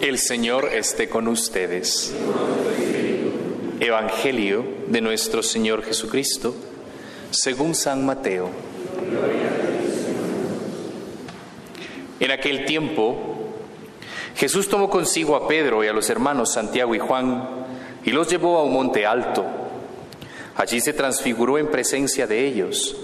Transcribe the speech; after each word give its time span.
El 0.00 0.16
Señor 0.16 0.70
esté 0.72 1.10
con 1.10 1.28
ustedes. 1.28 2.14
Evangelio 3.80 4.64
de 4.86 5.02
nuestro 5.02 5.42
Señor 5.42 5.82
Jesucristo, 5.82 6.54
según 7.30 7.74
San 7.74 8.06
Mateo. 8.06 8.48
En 12.18 12.30
aquel 12.30 12.64
tiempo, 12.64 13.52
Jesús 14.36 14.70
tomó 14.70 14.88
consigo 14.88 15.36
a 15.36 15.46
Pedro 15.46 15.84
y 15.84 15.88
a 15.88 15.92
los 15.92 16.08
hermanos 16.08 16.54
Santiago 16.54 16.94
y 16.94 16.98
Juan 16.98 17.66
y 18.02 18.10
los 18.12 18.26
llevó 18.26 18.56
a 18.56 18.64
un 18.64 18.72
monte 18.72 19.04
alto. 19.04 19.44
Allí 20.56 20.80
se 20.80 20.94
transfiguró 20.94 21.58
en 21.58 21.70
presencia 21.70 22.26
de 22.26 22.46
ellos. 22.46 22.96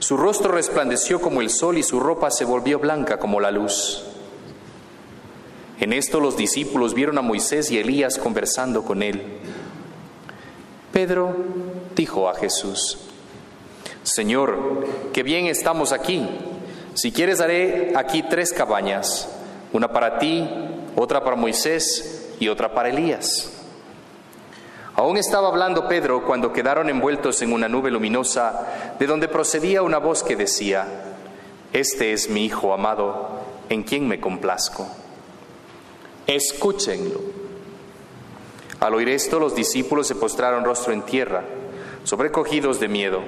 Su 0.00 0.16
rostro 0.16 0.50
resplandeció 0.50 1.20
como 1.20 1.40
el 1.40 1.50
sol 1.50 1.78
y 1.78 1.84
su 1.84 2.00
ropa 2.00 2.32
se 2.32 2.44
volvió 2.44 2.80
blanca 2.80 3.20
como 3.20 3.38
la 3.38 3.52
luz. 3.52 4.07
En 5.80 5.92
esto 5.92 6.18
los 6.18 6.36
discípulos 6.36 6.94
vieron 6.94 7.18
a 7.18 7.22
Moisés 7.22 7.70
y 7.70 7.78
Elías 7.78 8.18
conversando 8.18 8.84
con 8.84 9.02
él. 9.02 9.22
Pedro 10.92 11.36
dijo 11.94 12.28
a 12.28 12.34
Jesús, 12.34 12.98
Señor, 14.02 14.84
qué 15.12 15.22
bien 15.22 15.46
estamos 15.46 15.92
aquí. 15.92 16.26
Si 16.94 17.12
quieres 17.12 17.40
haré 17.40 17.92
aquí 17.94 18.24
tres 18.24 18.52
cabañas, 18.52 19.28
una 19.72 19.92
para 19.92 20.18
ti, 20.18 20.48
otra 20.96 21.22
para 21.22 21.36
Moisés 21.36 22.34
y 22.40 22.48
otra 22.48 22.74
para 22.74 22.88
Elías. 22.88 23.52
Aún 24.96 25.16
estaba 25.16 25.46
hablando 25.46 25.86
Pedro 25.86 26.24
cuando 26.26 26.52
quedaron 26.52 26.90
envueltos 26.90 27.40
en 27.42 27.52
una 27.52 27.68
nube 27.68 27.92
luminosa, 27.92 28.96
de 28.98 29.06
donde 29.06 29.28
procedía 29.28 29.82
una 29.82 29.98
voz 29.98 30.24
que 30.24 30.34
decía, 30.34 30.88
Este 31.72 32.12
es 32.12 32.28
mi 32.28 32.46
Hijo 32.46 32.74
amado, 32.74 33.28
en 33.68 33.84
quien 33.84 34.08
me 34.08 34.18
complazco. 34.18 34.88
Escúchenlo. 36.28 37.20
Al 38.80 38.94
oír 38.94 39.08
esto, 39.08 39.40
los 39.40 39.54
discípulos 39.54 40.06
se 40.06 40.14
postraron 40.14 40.62
rostro 40.62 40.92
en 40.92 41.00
tierra, 41.00 41.42
sobrecogidos 42.04 42.78
de 42.78 42.86
miedo. 42.86 43.22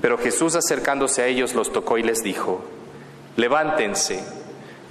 Pero 0.00 0.16
Jesús 0.16 0.54
acercándose 0.54 1.22
a 1.22 1.26
ellos 1.26 1.54
los 1.54 1.72
tocó 1.72 1.98
y 1.98 2.04
les 2.04 2.22
dijo, 2.22 2.62
Levántense, 3.34 4.24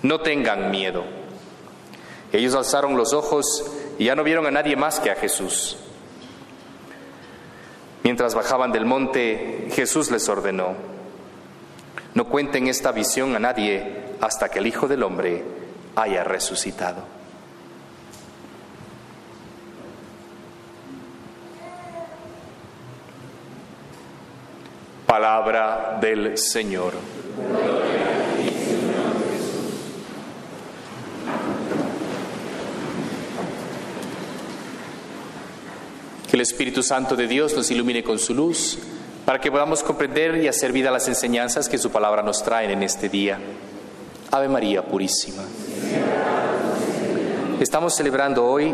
no 0.02 0.20
tengan 0.20 0.70
miedo. 0.70 1.06
Ellos 2.34 2.56
alzaron 2.56 2.98
los 2.98 3.14
ojos 3.14 3.72
y 3.98 4.06
ya 4.06 4.16
no 4.16 4.26
vieron 4.26 4.46
a 4.46 4.52
nadie 4.52 4.76
más 4.76 5.00
que 5.00 5.10
a 5.10 5.16
Jesús. 5.16 5.78
Mientras 8.04 8.36
bajaban 8.36 8.74
del 8.74 8.86
monte, 8.86 9.70
Jesús 9.72 10.12
les 10.12 10.28
ordenó, 10.28 10.76
no 12.16 12.26
cuenten 12.26 12.68
esta 12.68 12.92
visión 12.92 13.34
a 13.34 13.40
nadie 13.40 14.04
hasta 14.20 14.50
que 14.50 14.60
el 14.60 14.68
Hijo 14.68 14.90
del 14.90 15.04
Hombre 15.04 15.62
haya 15.96 16.24
resucitado. 16.24 17.04
Palabra 25.06 26.00
del 26.02 26.38
Señor. 26.38 26.94
Que 36.28 36.36
el 36.36 36.42
Espíritu 36.42 36.82
Santo 36.82 37.16
de 37.16 37.28
Dios 37.28 37.56
nos 37.56 37.70
ilumine 37.70 38.04
con 38.04 38.18
su 38.18 38.34
luz 38.34 38.80
para 39.24 39.40
que 39.40 39.52
podamos 39.52 39.84
comprender 39.84 40.38
y 40.38 40.48
hacer 40.48 40.72
vida 40.72 40.90
las 40.90 41.08
enseñanzas 41.08 41.70
que 41.70 41.78
su 41.78 41.92
palabra 41.92 42.24
nos 42.24 42.44
trae 42.44 42.72
en 42.72 42.82
este 42.82 43.08
día. 43.08 43.38
Ave 44.32 44.50
María 44.50 44.84
Purísima. 44.84 45.44
Estamos 47.60 47.96
celebrando 47.96 48.46
hoy 48.46 48.74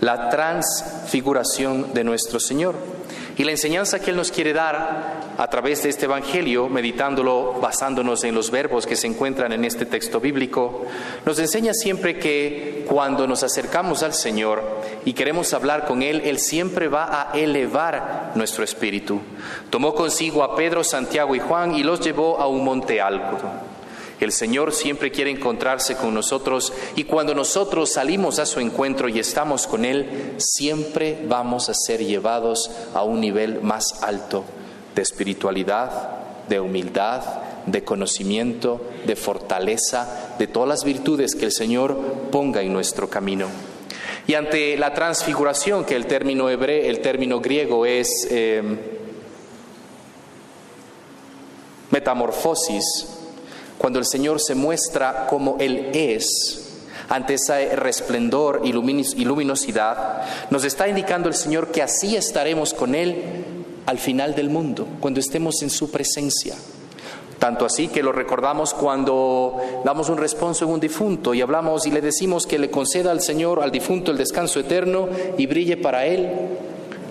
la 0.00 0.30
transfiguración 0.30 1.92
de 1.92 2.04
nuestro 2.04 2.40
Señor 2.40 2.74
y 3.36 3.44
la 3.44 3.50
enseñanza 3.52 3.98
que 4.00 4.10
Él 4.10 4.16
nos 4.16 4.30
quiere 4.30 4.52
dar 4.52 5.20
a 5.36 5.48
través 5.48 5.82
de 5.82 5.88
este 5.88 6.04
Evangelio, 6.04 6.68
meditándolo 6.68 7.54
basándonos 7.60 8.24
en 8.24 8.34
los 8.34 8.50
verbos 8.50 8.86
que 8.86 8.96
se 8.96 9.06
encuentran 9.06 9.52
en 9.52 9.64
este 9.64 9.86
texto 9.86 10.20
bíblico, 10.20 10.84
nos 11.24 11.38
enseña 11.38 11.72
siempre 11.72 12.18
que 12.18 12.84
cuando 12.86 13.26
nos 13.26 13.42
acercamos 13.42 14.02
al 14.02 14.12
Señor 14.12 14.62
y 15.04 15.14
queremos 15.14 15.54
hablar 15.54 15.86
con 15.86 16.02
Él, 16.02 16.20
Él 16.24 16.38
siempre 16.38 16.88
va 16.88 17.30
a 17.30 17.38
elevar 17.38 18.32
nuestro 18.34 18.62
espíritu. 18.62 19.20
Tomó 19.70 19.94
consigo 19.94 20.42
a 20.42 20.54
Pedro, 20.54 20.84
Santiago 20.84 21.34
y 21.34 21.40
Juan 21.40 21.74
y 21.74 21.82
los 21.82 22.00
llevó 22.00 22.38
a 22.38 22.46
un 22.46 22.62
monte 22.62 23.00
alto. 23.00 23.38
El 24.20 24.32
Señor 24.32 24.72
siempre 24.74 25.10
quiere 25.10 25.30
encontrarse 25.30 25.96
con 25.96 26.12
nosotros 26.12 26.74
y 26.94 27.04
cuando 27.04 27.34
nosotros 27.34 27.94
salimos 27.94 28.38
a 28.38 28.44
su 28.44 28.60
encuentro 28.60 29.08
y 29.08 29.18
estamos 29.18 29.66
con 29.66 29.86
Él, 29.86 30.34
siempre 30.36 31.18
vamos 31.26 31.70
a 31.70 31.74
ser 31.74 32.04
llevados 32.04 32.70
a 32.94 33.02
un 33.02 33.20
nivel 33.20 33.62
más 33.62 34.02
alto 34.02 34.44
de 34.94 35.00
espiritualidad, 35.00 36.46
de 36.48 36.60
humildad, 36.60 37.22
de 37.64 37.82
conocimiento, 37.82 38.82
de 39.06 39.16
fortaleza, 39.16 40.34
de 40.38 40.46
todas 40.46 40.68
las 40.68 40.84
virtudes 40.84 41.34
que 41.34 41.46
el 41.46 41.52
Señor 41.52 41.96
ponga 42.30 42.60
en 42.60 42.74
nuestro 42.74 43.08
camino. 43.08 43.46
Y 44.26 44.34
ante 44.34 44.76
la 44.76 44.92
transfiguración, 44.92 45.84
que 45.84 45.96
el 45.96 46.06
término 46.06 46.50
hebreo, 46.50 46.90
el 46.90 47.00
término 47.00 47.40
griego 47.40 47.86
es 47.86 48.28
eh, 48.30 48.62
metamorfosis, 51.90 53.19
cuando 53.80 53.98
el 53.98 54.04
Señor 54.04 54.42
se 54.42 54.54
muestra 54.54 55.26
como 55.26 55.56
Él 55.58 55.88
es, 55.94 56.82
ante 57.08 57.34
ese 57.34 57.74
resplendor 57.74 58.60
y 58.62 58.72
luminosidad, 58.72 60.22
nos 60.50 60.64
está 60.64 60.86
indicando 60.86 61.30
el 61.30 61.34
Señor 61.34 61.68
que 61.68 61.82
así 61.82 62.14
estaremos 62.14 62.74
con 62.74 62.94
Él 62.94 63.22
al 63.86 63.98
final 63.98 64.34
del 64.34 64.50
mundo, 64.50 64.86
cuando 65.00 65.18
estemos 65.18 65.62
en 65.62 65.70
su 65.70 65.90
presencia. 65.90 66.54
Tanto 67.38 67.64
así 67.64 67.88
que 67.88 68.02
lo 68.02 68.12
recordamos 68.12 68.74
cuando 68.74 69.58
damos 69.82 70.10
un 70.10 70.18
responso 70.18 70.66
en 70.66 70.72
un 70.72 70.80
difunto 70.80 71.32
y 71.32 71.40
hablamos 71.40 71.86
y 71.86 71.90
le 71.90 72.02
decimos 72.02 72.46
que 72.46 72.58
le 72.58 72.70
conceda 72.70 73.10
al 73.10 73.22
Señor, 73.22 73.62
al 73.62 73.70
difunto, 73.70 74.10
el 74.10 74.18
descanso 74.18 74.60
eterno 74.60 75.08
y 75.38 75.46
brille 75.46 75.78
para 75.78 76.04
Él 76.04 76.28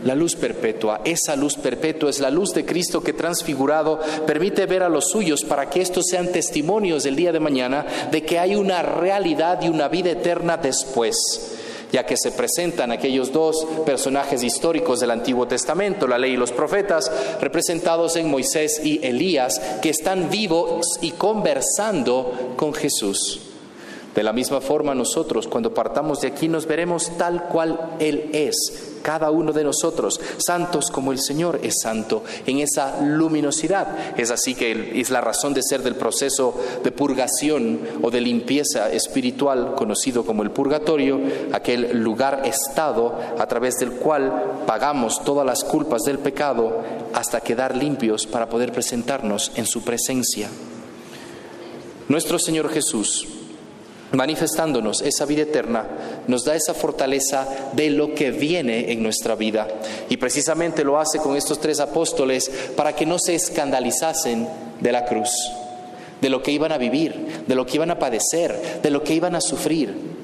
la 0.03 0.15
luz 0.15 0.35
perpetua. 0.35 1.01
Esa 1.03 1.35
luz 1.35 1.55
perpetua 1.55 2.09
es 2.09 2.19
la 2.19 2.29
luz 2.29 2.53
de 2.53 2.65
Cristo 2.65 3.01
que 3.01 3.13
transfigurado 3.13 3.99
permite 4.25 4.65
ver 4.65 4.83
a 4.83 4.89
los 4.89 5.09
suyos 5.09 5.43
para 5.43 5.69
que 5.69 5.81
estos 5.81 6.05
sean 6.07 6.31
testimonios 6.31 7.03
del 7.03 7.15
día 7.15 7.31
de 7.31 7.39
mañana 7.39 7.85
de 8.11 8.23
que 8.23 8.39
hay 8.39 8.55
una 8.55 8.81
realidad 8.81 9.61
y 9.61 9.69
una 9.69 9.87
vida 9.87 10.11
eterna 10.11 10.57
después 10.57 11.55
ya 11.91 12.05
que 12.05 12.17
se 12.17 12.31
presentan 12.31 12.91
aquellos 12.91 13.31
dos 13.31 13.65
personajes 13.83 14.43
históricos 14.43 14.99
del 14.99 15.09
Antiguo 15.09 15.47
Testamento, 15.47 16.07
la 16.07 16.19
ley 16.19 16.33
y 16.33 16.37
los 16.37 16.51
profetas, 16.51 17.11
representados 17.41 18.15
en 18.15 18.29
Moisés 18.29 18.79
y 18.83 19.03
Elías, 19.03 19.59
que 19.81 19.89
están 19.89 20.29
vivos 20.29 20.85
y 21.01 21.11
conversando 21.11 22.53
con 22.55 22.75
Jesús. 22.75 23.48
De 24.15 24.23
la 24.23 24.33
misma 24.33 24.59
forma 24.59 24.95
nosotros 24.95 25.47
cuando 25.47 25.73
partamos 25.73 26.21
de 26.21 26.27
aquí 26.27 26.47
nos 26.47 26.65
veremos 26.65 27.11
tal 27.17 27.43
cual 27.47 27.95
Él 27.99 28.29
es, 28.33 28.89
cada 29.03 29.31
uno 29.31 29.53
de 29.53 29.63
nosotros, 29.63 30.19
santos 30.37 30.89
como 30.89 31.11
el 31.11 31.19
Señor 31.19 31.59
es 31.63 31.75
santo, 31.81 32.23
en 32.45 32.59
esa 32.59 33.01
luminosidad. 33.01 34.17
Es 34.17 34.31
así 34.31 34.55
que 34.55 34.99
es 34.99 35.09
la 35.09 35.21
razón 35.21 35.53
de 35.53 35.63
ser 35.63 35.83
del 35.83 35.95
proceso 35.95 36.53
de 36.83 36.91
purgación 36.91 37.79
o 38.01 38.09
de 38.09 38.21
limpieza 38.21 38.91
espiritual 38.91 39.75
conocido 39.75 40.25
como 40.25 40.43
el 40.43 40.51
purgatorio, 40.51 41.19
aquel 41.53 41.99
lugar 42.01 42.41
estado 42.45 43.15
a 43.37 43.45
través 43.47 43.77
del 43.77 43.91
cual 43.93 44.63
pagamos 44.65 45.23
todas 45.23 45.45
las 45.45 45.63
culpas 45.63 46.01
del 46.01 46.19
pecado 46.19 46.81
hasta 47.13 47.41
quedar 47.41 47.75
limpios 47.75 48.25
para 48.25 48.49
poder 48.49 48.71
presentarnos 48.71 49.51
en 49.55 49.65
su 49.65 49.83
presencia. 49.83 50.49
Nuestro 52.07 52.39
Señor 52.39 52.69
Jesús, 52.69 53.27
manifestándonos 54.11 55.01
esa 55.01 55.25
vida 55.25 55.43
eterna, 55.43 55.85
nos 56.27 56.45
da 56.45 56.55
esa 56.55 56.73
fortaleza 56.73 57.47
de 57.73 57.89
lo 57.89 58.13
que 58.13 58.31
viene 58.31 58.91
en 58.91 59.03
nuestra 59.03 59.35
vida. 59.35 59.67
Y 60.09 60.17
precisamente 60.17 60.83
lo 60.83 60.99
hace 60.99 61.19
con 61.19 61.35
estos 61.35 61.59
tres 61.59 61.79
apóstoles 61.79 62.49
para 62.75 62.95
que 62.95 63.05
no 63.05 63.19
se 63.19 63.35
escandalizasen 63.35 64.47
de 64.79 64.91
la 64.91 65.05
cruz, 65.05 65.29
de 66.21 66.29
lo 66.29 66.41
que 66.41 66.51
iban 66.51 66.71
a 66.71 66.77
vivir, 66.77 67.43
de 67.47 67.55
lo 67.55 67.65
que 67.65 67.75
iban 67.75 67.91
a 67.91 67.99
padecer, 67.99 68.79
de 68.81 68.89
lo 68.89 69.03
que 69.03 69.13
iban 69.13 69.35
a 69.35 69.41
sufrir. 69.41 70.19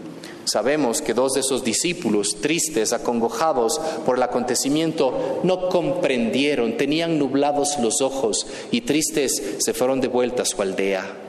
Sabemos 0.46 1.02
que 1.02 1.16
dos 1.16 1.34
de 1.34 1.40
esos 1.40 1.64
discípulos, 1.64 2.38
tristes, 2.40 2.94
acongojados 2.94 3.82
por 4.06 4.18
el 4.18 4.24
acontecimiento, 4.24 5.40
no 5.44 5.70
comprendieron, 5.70 6.78
tenían 6.78 7.18
nublados 7.18 7.80
los 7.82 8.02
ojos 8.02 8.46
y 8.70 8.82
tristes 8.82 9.56
se 9.58 9.74
fueron 9.74 10.02
de 10.02 10.08
vuelta 10.08 10.44
a 10.44 10.46
su 10.46 10.62
aldea. 10.62 11.25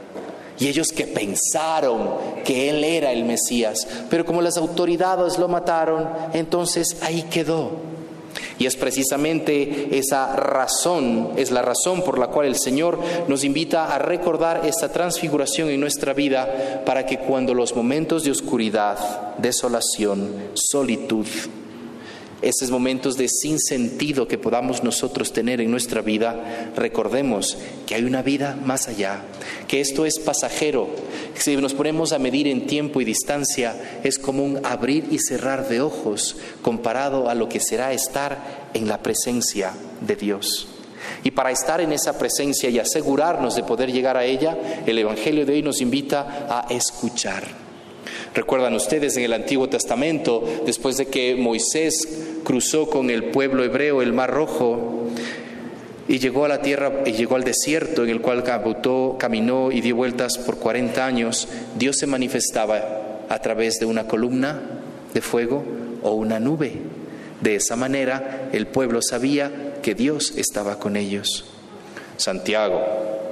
Y 0.59 0.69
ellos 0.69 0.89
que 0.89 1.07
pensaron 1.07 2.09
que 2.45 2.71
él 2.71 2.83
era 2.83 3.13
el 3.13 3.25
Mesías, 3.25 3.87
pero 4.09 4.25
como 4.25 4.41
las 4.41 4.57
autoridades 4.57 5.39
lo 5.39 5.49
mataron, 5.49 6.09
entonces 6.33 6.97
ahí 7.03 7.23
quedó. 7.25 7.97
Y 8.59 8.67
es 8.67 8.77
precisamente 8.77 9.99
esa 9.99 10.35
razón, 10.35 11.33
es 11.37 11.51
la 11.51 11.63
razón 11.63 12.03
por 12.03 12.19
la 12.19 12.29
cual 12.29 12.47
el 12.47 12.57
Señor 12.57 12.99
nos 13.29 13.45
invita 13.45 13.95
a 13.95 13.99
recordar 13.99 14.63
esta 14.65 14.91
transfiguración 14.91 15.69
en 15.69 15.81
nuestra 15.81 16.15
vida 16.15 16.83
para 16.87 17.05
que 17.05 17.19
cuando 17.19 17.53
los 17.53 17.77
momentos 17.77 18.25
de 18.25 18.31
oscuridad, 18.31 19.37
desolación, 19.37 20.51
solitud, 20.55 21.27
esos 22.43 22.71
momentos 22.71 23.17
de 23.17 23.29
sinsentido 23.29 24.29
que 24.29 24.39
podamos 24.39 24.85
nosotros 24.85 25.33
tener 25.33 25.61
en 25.61 25.71
nuestra 25.71 26.03
vida, 26.03 26.71
recordemos 26.77 27.57
que 27.87 27.95
hay 27.95 28.05
una 28.05 28.23
vida 28.23 28.59
más 28.65 28.89
allá, 28.89 29.23
que 29.69 29.81
esto 29.81 30.05
es 30.05 30.19
pasajero. 30.19 30.89
Si 31.35 31.57
nos 31.57 31.75
ponemos 31.75 32.13
a 32.13 32.19
medir 32.19 32.47
en 32.49 32.67
tiempo 32.67 33.01
y 33.01 33.05
distancia, 33.05 34.01
es 34.05 34.19
como 34.19 34.45
un 34.45 34.65
abrir 34.65 35.07
y 35.11 35.19
cerrar 35.19 35.69
de 35.69 35.81
ojos 35.81 36.37
comparado 36.63 37.31
a 37.31 37.35
lo 37.35 37.49
que 37.49 37.61
será 37.61 37.93
estar 37.93 38.69
en 38.75 38.87
la 38.87 39.03
presencia 39.03 39.73
de 40.01 40.17
Dios. 40.17 40.69
Y 41.25 41.31
para 41.31 41.51
estar 41.51 41.81
en 41.81 41.93
esa 41.93 42.19
presencia 42.19 42.69
y 42.69 42.79
asegurarnos 42.79 43.57
de 43.57 43.63
poder 43.63 43.91
llegar 43.91 44.17
a 44.17 44.25
ella, 44.25 44.57
el 44.87 44.99
Evangelio 44.99 45.47
de 45.47 45.55
hoy 45.55 45.63
nos 45.63 45.81
invita 45.81 46.47
a 46.49 46.67
escuchar 46.73 47.66
Recuerdan 48.37 48.75
ustedes 48.75 49.17
en 49.17 49.25
el 49.25 49.33
Antiguo 49.33 49.67
Testamento, 49.71 50.45
después 50.67 50.99
de 50.99 51.07
que 51.07 51.37
Moisés 51.37 52.07
cruzó 52.45 52.91
con 52.91 53.09
el 53.09 53.25
pueblo 53.31 53.65
hebreo 53.65 54.03
el 54.03 54.13
Mar 54.13 54.31
Rojo 54.31 55.09
y 56.07 56.19
llegó 56.19 56.45
a 56.45 56.49
la 56.49 56.61
tierra 56.61 56.93
y 57.07 57.13
llegó 57.13 57.37
al 57.37 57.45
desierto 57.45 58.05
en 58.05 58.11
el 58.11 58.21
cual 58.21 58.45
caminó 59.19 59.73
y 59.73 59.81
dio 59.81 59.97
vueltas 59.97 60.37
por 60.37 60.59
40 60.59 61.07
años, 61.07 61.49
Dios 61.79 61.97
se 61.97 62.07
manifestaba 62.07 63.25
a 63.27 63.39
través 63.39 63.81
de 63.81 63.87
una 63.87 64.07
columna 64.07 64.61
de 65.15 65.23
fuego 65.23 65.65
o 66.03 66.11
una 66.11 66.39
nube. 66.39 66.75
De 67.41 67.55
esa 67.55 67.75
manera 67.75 68.51
el 68.53 68.67
pueblo 68.67 69.01
sabía 69.01 69.79
que 69.83 69.95
Dios 69.95 70.35
estaba 70.37 70.79
con 70.79 70.99
ellos. 70.99 71.47
Santiago, 72.19 72.83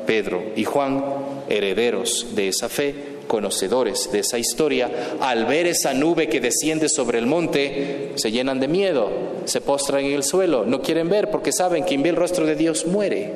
Pedro 0.06 0.42
y 0.56 0.64
Juan, 0.64 1.04
herederos 1.50 2.28
de 2.34 2.48
esa 2.48 2.70
fe, 2.70 3.13
conocedores 3.34 4.12
de 4.12 4.20
esa 4.20 4.38
historia, 4.38 5.16
al 5.20 5.46
ver 5.46 5.66
esa 5.66 5.92
nube 5.92 6.28
que 6.28 6.40
desciende 6.40 6.88
sobre 6.88 7.18
el 7.18 7.26
monte, 7.26 8.12
se 8.14 8.30
llenan 8.30 8.60
de 8.60 8.68
miedo, 8.68 9.10
se 9.44 9.60
postran 9.60 10.04
en 10.04 10.12
el 10.12 10.22
suelo, 10.22 10.64
no 10.64 10.80
quieren 10.80 11.08
ver 11.08 11.32
porque 11.32 11.50
saben 11.50 11.82
quien 11.82 12.04
ve 12.04 12.10
el 12.10 12.16
rostro 12.16 12.46
de 12.46 12.54
Dios 12.54 12.86
muere. 12.86 13.32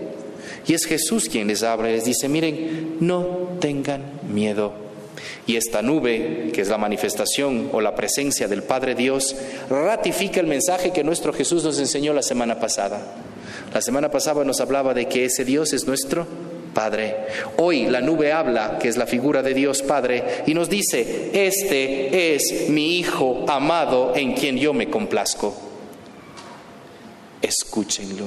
Y 0.68 0.74
es 0.74 0.84
Jesús 0.84 1.28
quien 1.28 1.48
les 1.48 1.64
habla 1.64 1.90
y 1.90 1.94
les 1.94 2.04
dice, 2.04 2.28
miren, 2.28 2.98
no 3.00 3.56
tengan 3.58 4.20
miedo. 4.32 4.72
Y 5.48 5.56
esta 5.56 5.82
nube, 5.82 6.52
que 6.52 6.60
es 6.60 6.68
la 6.68 6.78
manifestación 6.78 7.68
o 7.72 7.80
la 7.80 7.96
presencia 7.96 8.46
del 8.46 8.62
Padre 8.62 8.94
Dios, 8.94 9.34
ratifica 9.68 10.38
el 10.38 10.46
mensaje 10.46 10.92
que 10.92 11.02
nuestro 11.02 11.32
Jesús 11.32 11.64
nos 11.64 11.80
enseñó 11.80 12.12
la 12.12 12.22
semana 12.22 12.60
pasada. 12.60 13.00
La 13.74 13.80
semana 13.80 14.12
pasada 14.12 14.44
nos 14.44 14.60
hablaba 14.60 14.94
de 14.94 15.08
que 15.08 15.24
ese 15.24 15.44
Dios 15.44 15.72
es 15.72 15.88
nuestro 15.88 16.24
Padre. 16.74 17.16
Hoy 17.56 17.86
la 17.86 18.00
nube 18.00 18.32
habla, 18.32 18.78
que 18.78 18.88
es 18.88 18.96
la 18.96 19.06
figura 19.06 19.42
de 19.42 19.54
Dios 19.54 19.82
Padre, 19.82 20.44
y 20.46 20.54
nos 20.54 20.68
dice, 20.68 21.30
este 21.32 22.34
es 22.34 22.68
mi 22.68 22.98
Hijo 22.98 23.44
amado 23.48 24.12
en 24.14 24.34
quien 24.34 24.56
yo 24.56 24.72
me 24.72 24.88
complazco. 24.88 25.54
Escúchenlo. 27.42 28.26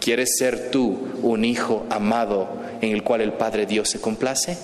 ¿Quieres 0.00 0.36
ser 0.38 0.70
tú 0.70 1.08
un 1.22 1.44
hijo 1.44 1.84
amado 1.90 2.48
en 2.80 2.92
el 2.92 3.02
cual 3.02 3.22
el 3.22 3.32
Padre 3.32 3.66
Dios 3.66 3.90
se 3.90 4.00
complace? 4.00 4.56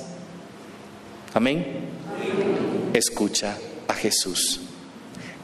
Amén. 1.34 1.66
Escucha 2.92 3.58
a 3.88 3.94
Jesús. 3.94 4.60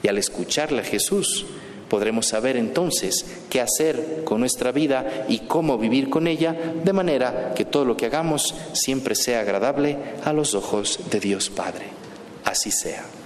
Y 0.02 0.06
al 0.08 0.18
escucharle 0.18 0.82
a 0.82 0.84
Jesús, 0.84 1.46
podremos 1.88 2.26
saber 2.26 2.56
entonces 2.56 3.24
qué 3.48 3.60
hacer 3.60 4.22
con 4.24 4.40
nuestra 4.40 4.72
vida 4.72 5.26
y 5.28 5.40
cómo 5.40 5.78
vivir 5.78 6.10
con 6.10 6.26
ella, 6.26 6.54
de 6.84 6.92
manera 6.92 7.52
que 7.54 7.64
todo 7.64 7.84
lo 7.84 7.96
que 7.96 8.06
hagamos 8.06 8.54
siempre 8.72 9.14
sea 9.14 9.40
agradable 9.40 9.98
a 10.24 10.32
los 10.32 10.54
ojos 10.54 11.00
de 11.10 11.20
Dios 11.20 11.50
Padre. 11.50 11.86
Así 12.44 12.70
sea. 12.70 13.17